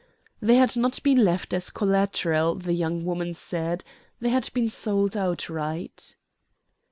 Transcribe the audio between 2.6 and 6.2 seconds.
young woman said; they had been sold outright.